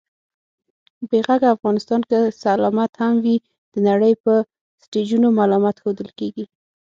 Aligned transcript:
بې 1.09 1.19
غږه 1.27 1.47
افغانستان 1.55 2.01
که 2.09 2.17
سلامت 2.43 2.91
هم 3.01 3.13
وي، 3.23 3.37
د 3.73 3.75
نړۍ 3.87 4.13
په 4.23 4.33
سټېجونو 4.83 5.27
ملامت 5.39 5.75
ښودل 5.83 6.09
کېږي 6.19 6.45